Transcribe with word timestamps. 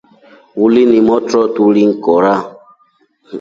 Uli 0.63 0.81
ni 0.91 0.99
motro 1.09 1.41
ulingikora. 1.67 2.33